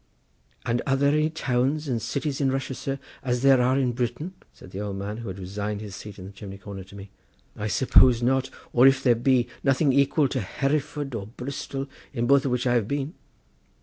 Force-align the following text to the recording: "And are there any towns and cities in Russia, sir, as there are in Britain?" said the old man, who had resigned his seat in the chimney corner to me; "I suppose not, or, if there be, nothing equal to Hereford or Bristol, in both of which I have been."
"And 0.65 0.81
are 0.87 0.95
there 0.95 1.11
any 1.11 1.29
towns 1.29 1.87
and 1.87 2.01
cities 2.01 2.41
in 2.41 2.51
Russia, 2.51 2.73
sir, 2.73 2.97
as 3.21 3.43
there 3.43 3.61
are 3.61 3.77
in 3.77 3.91
Britain?" 3.91 4.33
said 4.51 4.71
the 4.71 4.79
old 4.81 4.95
man, 4.97 5.17
who 5.17 5.27
had 5.27 5.37
resigned 5.37 5.79
his 5.79 5.95
seat 5.95 6.17
in 6.17 6.25
the 6.25 6.31
chimney 6.31 6.57
corner 6.57 6.83
to 6.85 6.95
me; 6.95 7.11
"I 7.55 7.67
suppose 7.67 8.23
not, 8.23 8.49
or, 8.73 8.87
if 8.87 9.03
there 9.03 9.13
be, 9.13 9.47
nothing 9.63 9.93
equal 9.93 10.27
to 10.29 10.39
Hereford 10.41 11.13
or 11.13 11.27
Bristol, 11.27 11.87
in 12.13 12.25
both 12.25 12.45
of 12.45 12.51
which 12.51 12.65
I 12.65 12.73
have 12.73 12.87
been." 12.87 13.13